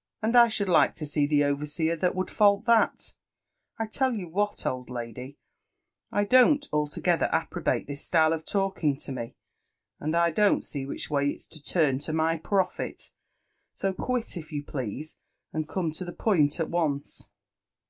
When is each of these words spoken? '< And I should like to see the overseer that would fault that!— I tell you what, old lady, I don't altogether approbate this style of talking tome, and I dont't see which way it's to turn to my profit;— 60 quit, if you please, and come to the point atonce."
'< 0.00 0.22
And 0.22 0.34
I 0.36 0.48
should 0.48 0.70
like 0.70 0.94
to 0.94 1.04
see 1.04 1.26
the 1.26 1.44
overseer 1.44 1.96
that 1.96 2.14
would 2.14 2.30
fault 2.30 2.64
that!— 2.64 3.12
I 3.78 3.86
tell 3.86 4.14
you 4.14 4.26
what, 4.26 4.64
old 4.64 4.88
lady, 4.88 5.36
I 6.10 6.24
don't 6.24 6.66
altogether 6.72 7.28
approbate 7.30 7.86
this 7.86 8.02
style 8.02 8.32
of 8.32 8.46
talking 8.46 8.96
tome, 8.96 9.34
and 10.00 10.16
I 10.16 10.30
dont't 10.30 10.64
see 10.64 10.86
which 10.86 11.10
way 11.10 11.28
it's 11.28 11.46
to 11.48 11.62
turn 11.62 11.98
to 11.98 12.14
my 12.14 12.38
profit;— 12.38 13.12
60 13.74 14.02
quit, 14.02 14.36
if 14.38 14.50
you 14.50 14.64
please, 14.64 15.18
and 15.52 15.68
come 15.68 15.92
to 15.92 16.06
the 16.06 16.12
point 16.12 16.52
atonce." 16.52 17.28